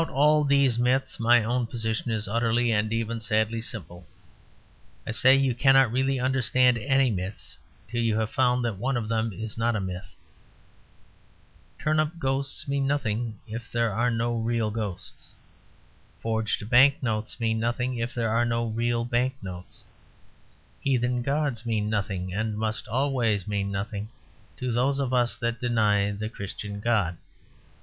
[0.01, 4.07] About all these myths my own position is utterly and even sadly simple.
[5.05, 7.55] I say you cannot really understand any myths
[7.87, 10.15] till you have found that one of them is not a myth.
[11.77, 15.35] Turnip ghosts mean nothing if there are no real ghosts.
[16.19, 19.83] Forged bank notes mean nothing if there are no real bank notes.
[20.79, 24.09] Heathen gods mean nothing, and must always mean nothing,
[24.57, 27.19] to those of us that deny the Christian God.